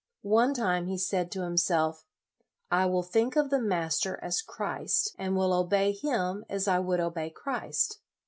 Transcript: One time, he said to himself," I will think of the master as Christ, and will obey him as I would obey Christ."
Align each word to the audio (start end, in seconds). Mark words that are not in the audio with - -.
One 0.23 0.55
time, 0.55 0.87
he 0.87 0.97
said 0.97 1.29
to 1.33 1.43
himself," 1.43 2.07
I 2.71 2.87
will 2.87 3.03
think 3.03 3.35
of 3.35 3.51
the 3.51 3.61
master 3.61 4.17
as 4.23 4.41
Christ, 4.41 5.15
and 5.19 5.35
will 5.35 5.53
obey 5.53 5.91
him 5.91 6.43
as 6.49 6.67
I 6.67 6.79
would 6.79 6.99
obey 6.99 7.29
Christ." 7.29 7.99